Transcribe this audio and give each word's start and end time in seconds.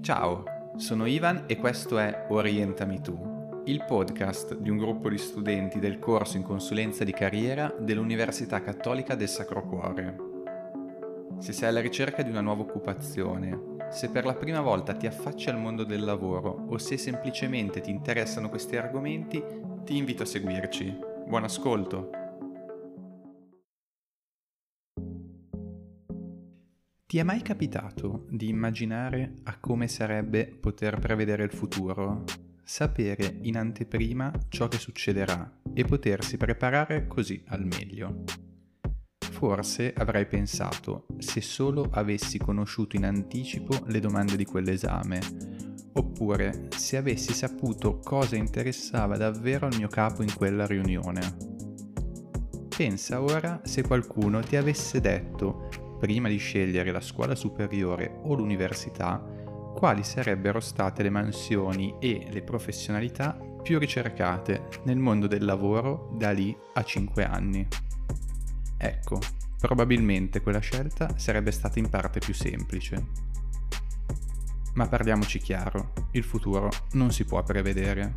Ciao, 0.00 0.44
sono 0.76 1.06
Ivan 1.06 1.44
e 1.46 1.56
questo 1.56 1.98
è 1.98 2.26
Orientami 2.28 3.00
tu, 3.00 3.62
il 3.64 3.84
podcast 3.84 4.56
di 4.56 4.70
un 4.70 4.78
gruppo 4.78 5.10
di 5.10 5.18
studenti 5.18 5.78
del 5.78 5.98
corso 5.98 6.36
in 6.36 6.44
consulenza 6.44 7.04
di 7.04 7.12
carriera 7.12 7.74
dell'Università 7.78 8.62
Cattolica 8.62 9.14
del 9.14 9.28
Sacro 9.28 9.66
Cuore. 9.66 10.16
Se 11.38 11.52
sei 11.52 11.68
alla 11.68 11.80
ricerca 11.80 12.22
di 12.22 12.30
una 12.30 12.40
nuova 12.40 12.62
occupazione, 12.62 13.76
se 13.90 14.08
per 14.08 14.24
la 14.24 14.34
prima 14.34 14.60
volta 14.60 14.94
ti 14.94 15.06
affacci 15.06 15.50
al 15.50 15.58
mondo 15.58 15.84
del 15.84 16.04
lavoro 16.04 16.64
o 16.68 16.78
se 16.78 16.96
semplicemente 16.96 17.80
ti 17.80 17.90
interessano 17.90 18.48
questi 18.48 18.76
argomenti, 18.76 19.42
ti 19.84 19.96
invito 19.96 20.22
a 20.22 20.26
seguirci. 20.26 20.98
Buon 21.26 21.44
ascolto! 21.44 22.17
Ti 27.08 27.16
è 27.16 27.22
mai 27.22 27.40
capitato 27.40 28.26
di 28.28 28.50
immaginare 28.50 29.36
a 29.44 29.56
come 29.58 29.88
sarebbe 29.88 30.44
poter 30.44 30.98
prevedere 30.98 31.42
il 31.42 31.50
futuro? 31.50 32.24
Sapere 32.62 33.38
in 33.44 33.56
anteprima 33.56 34.30
ciò 34.48 34.68
che 34.68 34.76
succederà 34.76 35.60
e 35.72 35.84
potersi 35.84 36.36
preparare 36.36 37.06
così 37.06 37.42
al 37.46 37.64
meglio. 37.64 38.24
Forse 39.18 39.94
avrai 39.96 40.26
pensato 40.26 41.06
se 41.16 41.40
solo 41.40 41.88
avessi 41.92 42.36
conosciuto 42.36 42.96
in 42.96 43.06
anticipo 43.06 43.86
le 43.86 44.00
domande 44.00 44.36
di 44.36 44.44
quell'esame, 44.44 45.18
oppure 45.94 46.68
se 46.76 46.98
avessi 46.98 47.32
saputo 47.32 48.00
cosa 48.00 48.36
interessava 48.36 49.16
davvero 49.16 49.64
al 49.64 49.76
mio 49.78 49.88
capo 49.88 50.20
in 50.20 50.34
quella 50.34 50.66
riunione. 50.66 51.20
Pensa 52.76 53.22
ora 53.22 53.62
se 53.64 53.80
qualcuno 53.80 54.40
ti 54.40 54.56
avesse 54.56 55.00
detto 55.00 55.87
prima 55.98 56.28
di 56.28 56.36
scegliere 56.36 56.90
la 56.90 57.00
scuola 57.00 57.34
superiore 57.34 58.20
o 58.22 58.34
l'università, 58.34 59.22
quali 59.74 60.02
sarebbero 60.02 60.60
state 60.60 61.02
le 61.02 61.10
mansioni 61.10 61.94
e 61.98 62.26
le 62.30 62.42
professionalità 62.42 63.38
più 63.62 63.78
ricercate 63.78 64.68
nel 64.84 64.98
mondo 64.98 65.26
del 65.26 65.44
lavoro 65.44 66.10
da 66.16 66.30
lì 66.30 66.56
a 66.74 66.82
5 66.82 67.24
anni. 67.24 67.66
Ecco, 68.76 69.18
probabilmente 69.60 70.40
quella 70.40 70.60
scelta 70.60 71.16
sarebbe 71.16 71.50
stata 71.50 71.78
in 71.78 71.88
parte 71.88 72.20
più 72.20 72.32
semplice. 72.32 73.26
Ma 74.74 74.86
parliamoci 74.86 75.38
chiaro, 75.38 75.92
il 76.12 76.22
futuro 76.22 76.70
non 76.92 77.10
si 77.10 77.24
può 77.24 77.42
prevedere. 77.42 78.16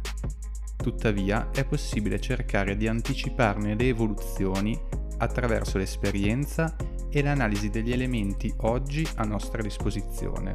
Tuttavia 0.77 1.49
è 1.51 1.65
possibile 1.65 2.19
cercare 2.19 2.77
di 2.77 2.87
anticiparne 2.87 3.75
le 3.75 3.87
evoluzioni 3.87 4.79
attraverso 5.17 5.77
l'esperienza 5.77 6.75
e 7.11 7.21
l'analisi 7.21 7.69
degli 7.69 7.91
elementi 7.91 8.51
oggi 8.61 9.05
a 9.15 9.23
nostra 9.23 9.61
disposizione. 9.61 10.51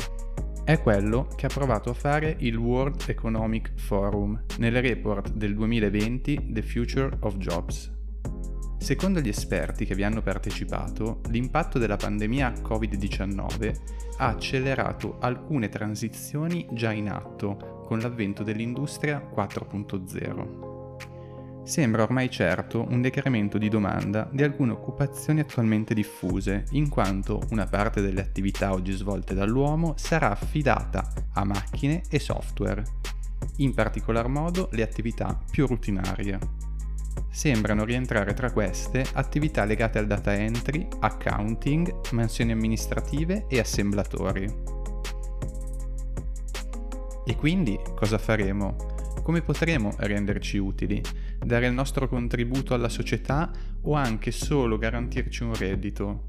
È 0.64 0.80
quello 0.80 1.28
che 1.36 1.46
ha 1.46 1.50
provato 1.50 1.90
a 1.90 1.94
fare 1.94 2.34
il 2.40 2.56
World 2.56 3.04
Economic 3.06 3.72
Forum 3.76 4.42
nel 4.58 4.80
report 4.80 5.32
del 5.34 5.54
2020 5.54 6.48
The 6.50 6.62
Future 6.62 7.16
of 7.20 7.36
Jobs. 7.36 7.94
Secondo 8.78 9.20
gli 9.20 9.28
esperti 9.28 9.84
che 9.84 9.94
vi 9.94 10.02
hanno 10.02 10.22
partecipato, 10.22 11.20
l'impatto 11.28 11.78
della 11.78 11.96
pandemia 11.96 12.52
Covid-19 12.62 13.74
ha 14.18 14.26
accelerato 14.26 15.18
alcune 15.20 15.68
transizioni 15.68 16.66
già 16.72 16.92
in 16.92 17.10
atto 17.10 17.84
con 17.84 18.00
l'avvento 18.00 18.42
dell'industria 18.42 19.20
4.0 19.34 20.65
sembra 21.66 22.04
ormai 22.04 22.30
certo 22.30 22.86
un 22.88 23.02
decremento 23.02 23.58
di 23.58 23.68
domanda 23.68 24.28
di 24.30 24.44
alcune 24.44 24.70
occupazioni 24.70 25.40
attualmente 25.40 25.94
diffuse, 25.94 26.64
in 26.70 26.88
quanto 26.88 27.42
una 27.50 27.66
parte 27.66 28.00
delle 28.00 28.20
attività 28.20 28.72
oggi 28.72 28.92
svolte 28.92 29.34
dall'uomo 29.34 29.94
sarà 29.96 30.30
affidata 30.30 31.12
a 31.32 31.44
macchine 31.44 32.02
e 32.08 32.20
software, 32.20 32.84
in 33.56 33.74
particolar 33.74 34.28
modo 34.28 34.68
le 34.72 34.82
attività 34.82 35.38
più 35.50 35.66
rutinarie. 35.66 36.38
Sembrano 37.28 37.84
rientrare 37.84 38.32
tra 38.32 38.52
queste 38.52 39.04
attività 39.14 39.64
legate 39.64 39.98
al 39.98 40.06
data 40.06 40.34
entry, 40.34 40.86
accounting, 41.00 42.12
mansioni 42.12 42.52
amministrative 42.52 43.46
e 43.48 43.58
assemblatori. 43.58 44.74
E 47.26 47.34
quindi 47.34 47.76
cosa 47.96 48.18
faremo? 48.18 48.95
Come 49.26 49.42
potremo 49.42 49.92
renderci 49.96 50.56
utili, 50.56 51.02
dare 51.44 51.66
il 51.66 51.72
nostro 51.72 52.06
contributo 52.06 52.74
alla 52.74 52.88
società 52.88 53.50
o 53.82 53.94
anche 53.94 54.30
solo 54.30 54.78
garantirci 54.78 55.42
un 55.42 55.52
reddito. 55.52 56.26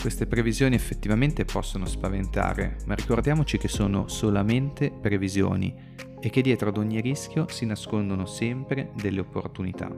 Queste 0.00 0.28
previsioni 0.28 0.76
effettivamente 0.76 1.44
possono 1.44 1.86
spaventare, 1.86 2.76
ma 2.86 2.94
ricordiamoci 2.94 3.58
che 3.58 3.66
sono 3.66 4.06
solamente 4.06 4.92
previsioni 4.92 5.74
e 6.20 6.30
che 6.30 6.40
dietro 6.40 6.68
ad 6.68 6.76
ogni 6.76 7.00
rischio 7.00 7.48
si 7.48 7.66
nascondono 7.66 8.24
sempre 8.24 8.92
delle 8.94 9.18
opportunità. 9.18 9.90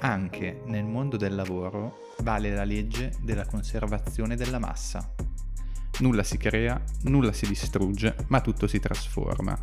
Anche 0.00 0.60
nel 0.66 0.84
mondo 0.84 1.16
del 1.16 1.34
lavoro 1.34 2.12
vale 2.18 2.54
la 2.54 2.64
legge 2.64 3.12
della 3.22 3.46
conservazione 3.46 4.36
della 4.36 4.58
massa. 4.58 5.14
Nulla 5.98 6.22
si 6.22 6.36
crea, 6.36 6.80
nulla 7.04 7.32
si 7.32 7.46
distrugge, 7.46 8.14
ma 8.28 8.40
tutto 8.40 8.66
si 8.66 8.78
trasforma. 8.78 9.58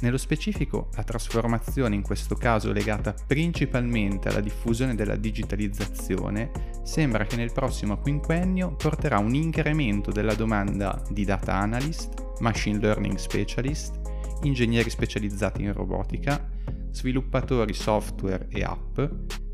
Nello 0.00 0.18
specifico, 0.18 0.88
la 0.96 1.04
trasformazione 1.04 1.94
in 1.94 2.02
questo 2.02 2.34
caso 2.34 2.72
legata 2.72 3.14
principalmente 3.26 4.28
alla 4.28 4.40
diffusione 4.40 4.96
della 4.96 5.14
digitalizzazione 5.14 6.50
sembra 6.82 7.24
che 7.24 7.36
nel 7.36 7.52
prossimo 7.52 7.98
quinquennio 7.98 8.74
porterà 8.74 9.18
un 9.18 9.34
incremento 9.34 10.10
della 10.10 10.34
domanda 10.34 11.00
di 11.08 11.24
data 11.24 11.54
analyst, 11.54 12.40
machine 12.40 12.80
learning 12.80 13.16
specialist, 13.16 14.00
ingegneri 14.42 14.90
specializzati 14.90 15.62
in 15.62 15.72
robotica, 15.72 16.50
sviluppatori 16.90 17.72
software 17.72 18.48
e 18.50 18.64
app, 18.64 19.00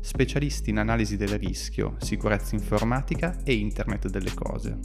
specialisti 0.01 0.71
in 0.71 0.79
analisi 0.79 1.15
del 1.15 1.37
rischio, 1.37 1.95
sicurezza 1.99 2.55
informatica 2.55 3.37
e 3.43 3.53
Internet 3.53 4.09
delle 4.09 4.33
cose. 4.33 4.79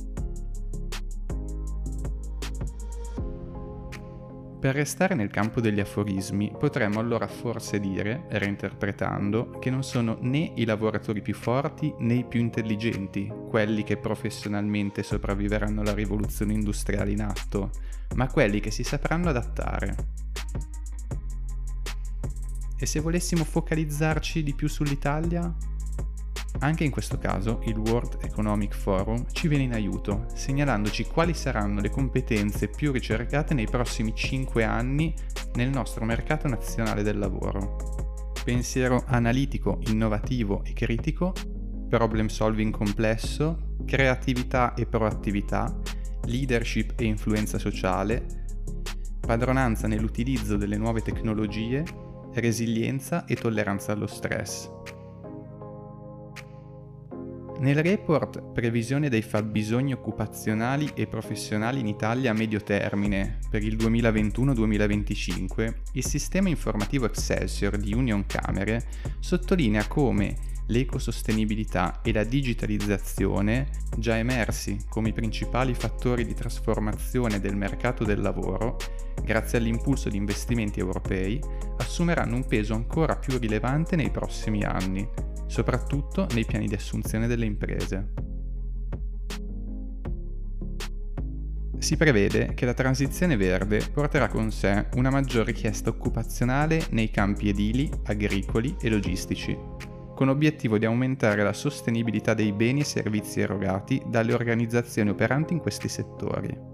Per 4.65 4.75
restare 4.75 5.15
nel 5.15 5.29
campo 5.29 5.61
degli 5.61 5.79
aforismi, 5.79 6.51
potremmo 6.59 6.99
allora 6.99 7.27
forse 7.27 7.79
dire, 7.79 8.25
reinterpretando, 8.31 9.59
che 9.59 9.69
non 9.69 9.85
sono 9.85 10.17
né 10.23 10.53
i 10.55 10.65
lavoratori 10.65 11.21
più 11.21 11.35
forti 11.35 11.93
né 11.99 12.15
i 12.15 12.25
più 12.25 12.41
intelligenti, 12.41 13.31
quelli 13.51 13.83
che 13.83 13.99
professionalmente 13.99 15.03
sopravviveranno 15.03 15.83
alla 15.83 15.93
rivoluzione 15.93 16.55
industriale 16.55 17.11
in 17.11 17.21
atto, 17.21 17.73
ma 18.15 18.27
quelli 18.27 18.61
che 18.61 18.71
si 18.71 18.85
sapranno 18.85 19.29
adattare. 19.29 19.97
E 22.79 22.87
se 22.87 23.01
volessimo 23.01 23.45
focalizzarci 23.45 24.43
di 24.43 24.55
più 24.55 24.67
sull'Italia? 24.67 25.74
Anche 26.65 26.83
in 26.83 26.91
questo 26.91 27.19
caso 27.19 27.61
il 27.65 27.77
World 27.77 28.21
Economic 28.23 28.75
Forum 28.75 29.27
ci 29.33 29.49
viene 29.49 29.65
in 29.65 29.75
aiuto, 29.75 30.25
segnalandoci 30.33 31.05
quali 31.05 31.35
saranno 31.35 31.79
le 31.83 31.91
competenze 31.91 32.69
più 32.69 32.91
ricercate 32.91 33.53
nei 33.53 33.67
prossimi 33.67 34.15
5 34.15 34.65
anni 34.65 35.15
nel 35.57 35.69
nostro 35.69 36.07
mercato 36.07 36.49
nazionale 36.49 37.03
del 37.03 37.19
lavoro. 37.19 38.33
Pensiero 38.43 39.05
analitico, 39.09 39.79
innovativo 39.89 40.63
e 40.65 40.73
critico, 40.73 41.35
problem 41.91 42.29
solving 42.29 42.75
complesso, 42.75 43.75
creatività 43.85 44.73
e 44.73 44.87
proattività, 44.87 45.79
leadership 46.25 46.99
e 46.99 47.05
influenza 47.05 47.59
sociale, 47.59 48.25
padronanza 49.21 49.87
nell'utilizzo 49.87 50.57
delle 50.57 50.79
nuove 50.79 51.03
tecnologie, 51.03 51.85
resilienza 52.33 53.27
e 53.27 53.37
tolleranza 53.37 53.93
allo 53.93 54.07
stress. 54.07 54.71
Nel 57.57 57.83
report 57.83 58.43
Previsione 58.53 59.09
dei 59.09 59.23
fabbisogni 59.23 59.93
occupazionali 59.93 60.91
e 60.95 61.07
professionali 61.07 61.79
in 61.79 61.87
Italia 61.87 62.33
a 62.33 62.35
medio 62.35 62.61
termine 62.61 63.39
per 63.49 63.63
il 63.63 63.77
2021-2025, 63.77 65.75
il 65.93 66.05
sistema 66.05 66.49
informativo 66.49 67.07
Excelsior 67.07 67.77
di 67.77 67.95
Union 67.95 68.27
Camere 68.27 68.85
sottolinea 69.21 69.87
come 69.87 70.53
l'ecosostenibilità 70.67 72.01
e 72.03 72.13
la 72.13 72.25
digitalizzazione, 72.25 73.69
già 73.99 74.17
emersi 74.19 74.77
come 74.89 75.11
i 75.11 75.13
principali 75.13 75.75
fattori 75.75 76.25
di 76.27 76.35
trasformazione 76.35 77.39
del 77.39 77.57
mercato 77.57 78.03
del 78.03 78.21
lavoro, 78.21 78.77
grazie 79.23 79.59
all'impulso 79.59 80.09
di 80.09 80.17
investimenti 80.17 80.81
europei, 80.81 81.41
assumeranno 81.79 82.35
un 82.35 82.47
peso 82.47 82.75
ancora 82.75 83.17
più 83.17 83.39
rilevante 83.39 83.95
nei 83.95 84.11
prossimi 84.11 84.65
anni 84.65 85.09
soprattutto 85.47 86.27
nei 86.35 86.45
piani 86.45 86.67
di 86.67 86.75
assunzione 86.75 87.27
delle 87.27 87.45
imprese. 87.45 88.13
Si 91.79 91.97
prevede 91.99 92.55
che 92.55 92.65
la 92.65 92.73
transizione 92.73 93.37
verde 93.37 93.81
porterà 93.93 94.29
con 94.29 94.51
sé 94.51 94.87
una 94.95 95.11
maggior 95.11 95.45
richiesta 95.45 95.91
occupazionale 95.91 96.87
nei 96.91 97.11
campi 97.11 97.51
edili, 97.51 97.91
agricoli 98.05 98.75
e 98.81 98.89
logistici. 98.89 99.55
con 100.15 100.29
obiettivo 100.29 100.79
di 100.79 100.85
aumentare 100.85 101.43
la 101.43 101.53
sostenibilità 101.53 102.35
dei 102.35 102.53
beni 102.53 102.81
e 102.81 102.85
servizi 102.85 103.41
erogati 103.41 104.01
dalle 104.07 104.33
organizzazioni 104.33 105.11
operanti 105.11 105.53
in 105.53 105.59
questi 105.59 105.89
settori. 105.89 106.74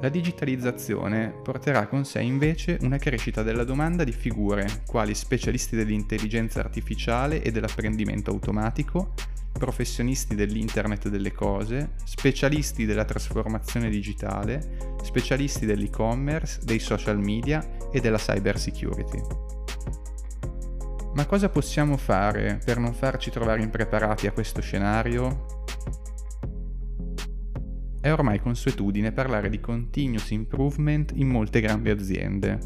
La 0.00 0.10
digitalizzazione 0.10 1.34
porterà 1.42 1.88
con 1.88 2.04
sé 2.04 2.20
invece 2.20 2.78
una 2.82 2.98
crescita 2.98 3.42
della 3.42 3.64
domanda 3.64 4.04
di 4.04 4.12
figure 4.12 4.82
quali 4.86 5.12
specialisti 5.12 5.74
dell'intelligenza 5.74 6.60
artificiale 6.60 7.42
e 7.42 7.50
dell'apprendimento 7.50 8.30
automatico, 8.30 9.14
professionisti 9.58 10.36
dell'Internet 10.36 11.08
delle 11.08 11.32
cose, 11.32 11.94
specialisti 12.04 12.86
della 12.86 13.04
trasformazione 13.04 13.90
digitale, 13.90 14.94
specialisti 15.02 15.66
dell'e-commerce, 15.66 16.60
dei 16.62 16.78
social 16.78 17.18
media 17.18 17.68
e 17.90 18.00
della 18.00 18.18
cyber 18.18 18.56
security. 18.56 19.20
Ma 21.14 21.26
cosa 21.26 21.48
possiamo 21.48 21.96
fare 21.96 22.60
per 22.64 22.78
non 22.78 22.94
farci 22.94 23.32
trovare 23.32 23.62
impreparati 23.62 24.28
a 24.28 24.32
questo 24.32 24.60
scenario? 24.60 25.57
È 28.08 28.12
ormai 28.12 28.40
consuetudine 28.40 29.12
parlare 29.12 29.50
di 29.50 29.60
continuous 29.60 30.30
improvement 30.30 31.12
in 31.16 31.28
molte 31.28 31.60
grandi 31.60 31.90
aziende. 31.90 32.58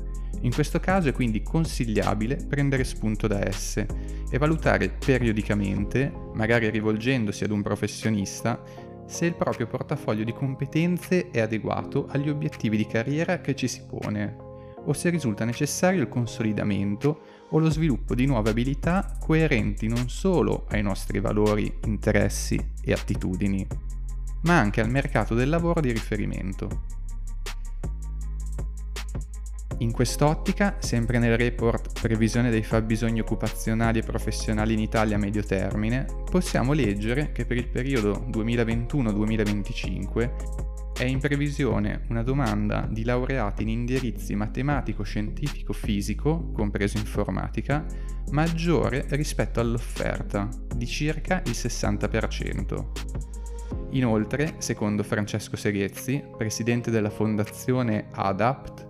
In 0.42 0.52
questo 0.52 0.78
caso 0.78 1.08
è 1.08 1.12
quindi 1.12 1.42
consigliabile 1.42 2.36
prendere 2.48 2.84
spunto 2.84 3.26
da 3.26 3.44
esse 3.44 3.88
e 4.30 4.38
valutare 4.38 4.88
periodicamente, 5.04 6.12
magari 6.34 6.70
rivolgendosi 6.70 7.42
ad 7.42 7.50
un 7.50 7.60
professionista, 7.60 8.62
se 9.04 9.26
il 9.26 9.34
proprio 9.34 9.66
portafoglio 9.66 10.22
di 10.22 10.32
competenze 10.32 11.30
è 11.32 11.40
adeguato 11.40 12.06
agli 12.08 12.28
obiettivi 12.28 12.76
di 12.76 12.86
carriera 12.86 13.40
che 13.40 13.56
ci 13.56 13.66
si 13.66 13.82
pone, 13.84 14.36
o 14.84 14.92
se 14.92 15.10
risulta 15.10 15.44
necessario 15.44 16.02
il 16.02 16.08
consolidamento 16.08 17.20
o 17.48 17.58
lo 17.58 17.68
sviluppo 17.68 18.14
di 18.14 18.26
nuove 18.26 18.50
abilità 18.50 19.16
coerenti 19.18 19.88
non 19.88 20.08
solo 20.08 20.66
ai 20.68 20.82
nostri 20.82 21.18
valori, 21.18 21.78
interessi 21.86 22.64
e 22.80 22.92
attitudini, 22.92 23.66
ma 24.42 24.58
anche 24.58 24.80
al 24.80 24.90
mercato 24.90 25.34
del 25.34 25.48
lavoro 25.48 25.80
di 25.80 25.92
riferimento. 25.92 27.00
In 29.78 29.90
quest'ottica, 29.90 30.76
sempre 30.78 31.18
nel 31.18 31.36
report 31.36 32.00
Previsione 32.00 32.50
dei 32.50 32.62
fabbisogni 32.62 33.18
occupazionali 33.18 33.98
e 33.98 34.04
professionali 34.04 34.74
in 34.74 34.78
Italia 34.78 35.16
a 35.16 35.18
medio 35.18 35.42
termine, 35.42 36.06
possiamo 36.30 36.72
leggere 36.72 37.32
che 37.32 37.44
per 37.44 37.56
il 37.56 37.66
periodo 37.66 38.24
2021-2025 38.30 40.90
è 40.96 41.02
in 41.04 41.18
previsione 41.18 42.04
una 42.10 42.22
domanda 42.22 42.86
di 42.88 43.02
laureati 43.02 43.62
in 43.62 43.70
indirizzi 43.70 44.36
matematico-scientifico-fisico, 44.36 46.52
compreso 46.52 46.98
informatica, 46.98 47.84
maggiore 48.30 49.06
rispetto 49.08 49.58
all'offerta, 49.58 50.48
di 50.76 50.86
circa 50.86 51.42
il 51.46 51.52
60%. 51.52 53.31
Inoltre, 53.92 54.54
secondo 54.58 55.02
Francesco 55.02 55.56
Seghezzi, 55.56 56.22
presidente 56.36 56.90
della 56.90 57.10
fondazione 57.10 58.06
ADAPT, 58.10 58.86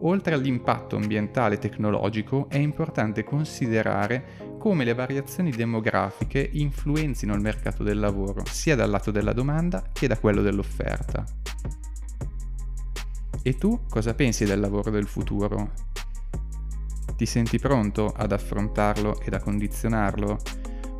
oltre 0.00 0.34
all'impatto 0.34 0.96
ambientale 0.96 1.56
e 1.56 1.58
tecnologico 1.58 2.48
è 2.48 2.56
importante 2.56 3.24
considerare 3.24 4.56
come 4.58 4.84
le 4.84 4.94
variazioni 4.94 5.50
demografiche 5.50 6.48
influenzino 6.52 7.34
il 7.34 7.40
mercato 7.40 7.82
del 7.82 7.98
lavoro, 7.98 8.42
sia 8.46 8.74
dal 8.74 8.88
lato 8.88 9.10
della 9.10 9.34
domanda 9.34 9.82
che 9.92 10.06
da 10.06 10.18
quello 10.18 10.40
dell'offerta. 10.40 11.24
E 13.42 13.54
tu 13.56 13.80
cosa 13.88 14.14
pensi 14.14 14.46
del 14.46 14.60
lavoro 14.60 14.90
del 14.90 15.06
futuro? 15.06 15.72
Ti 17.16 17.26
senti 17.26 17.58
pronto 17.58 18.14
ad 18.16 18.32
affrontarlo 18.32 19.20
ed 19.20 19.34
a 19.34 19.40
condizionarlo? 19.40 20.38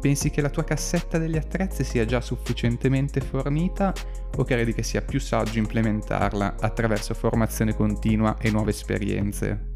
Pensi 0.01 0.31
che 0.31 0.41
la 0.41 0.51
tua 0.51 0.63
cassetta 0.63 1.19
degli 1.19 1.37
attrezzi 1.37 1.83
sia 1.83 2.05
già 2.05 2.21
sufficientemente 2.21 3.21
fornita 3.21 3.93
o 4.37 4.45
credi 4.45 4.73
che 4.73 4.85
sia 4.85 5.03
più 5.03 5.19
saggio 5.19 5.59
implementarla 5.59 6.55
attraverso 6.61 7.15
formazione 7.15 7.75
continua 7.75 8.39
e 8.39 8.53
nuove 8.53 8.71
esperienze? 8.71 9.73